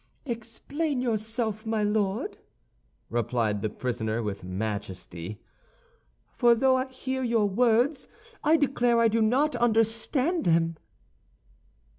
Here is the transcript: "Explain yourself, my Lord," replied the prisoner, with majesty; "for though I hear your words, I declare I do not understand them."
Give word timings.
"Explain 0.25 0.99
yourself, 0.99 1.63
my 1.63 1.83
Lord," 1.83 2.39
replied 3.11 3.61
the 3.61 3.69
prisoner, 3.69 4.23
with 4.23 4.43
majesty; 4.43 5.39
"for 6.33 6.55
though 6.55 6.75
I 6.77 6.87
hear 6.87 7.21
your 7.21 7.47
words, 7.47 8.07
I 8.43 8.57
declare 8.57 8.99
I 8.99 9.09
do 9.09 9.21
not 9.21 9.55
understand 9.57 10.43
them." 10.45 10.77